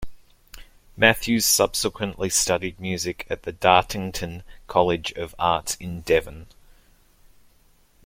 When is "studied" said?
2.27-2.79